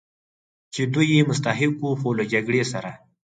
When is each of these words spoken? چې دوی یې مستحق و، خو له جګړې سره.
چې 0.73 0.81
دوی 0.93 1.07
یې 1.15 1.21
مستحق 1.29 1.75
و، 1.81 1.85
خو 1.99 2.09
له 2.17 2.23
جګړې 2.31 2.63
سره. 2.71 2.91